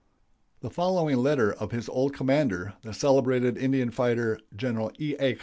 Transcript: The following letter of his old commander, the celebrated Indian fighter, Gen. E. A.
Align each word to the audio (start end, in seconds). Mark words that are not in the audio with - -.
The 0.61 0.71
following 0.71 1.17
letter 1.17 1.53
of 1.53 1.71
his 1.71 1.87
old 1.87 2.11
commander, 2.15 2.73
the 2.81 2.91
celebrated 2.91 3.55
Indian 3.55 3.91
fighter, 3.91 4.39
Gen. 4.57 4.89
E. 4.97 5.15
A. 5.19 5.37